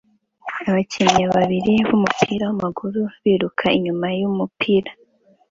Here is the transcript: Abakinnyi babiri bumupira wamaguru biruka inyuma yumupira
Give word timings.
Abakinnyi 0.69 1.25
babiri 1.35 1.73
bumupira 1.87 2.43
wamaguru 2.49 3.01
biruka 3.23 3.65
inyuma 3.77 4.05
yumupira 4.19 4.91